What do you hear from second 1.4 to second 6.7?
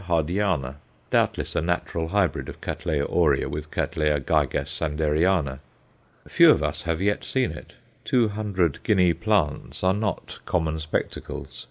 a natural hybrid of C. aurea with C. gigas Sanderiana. Few of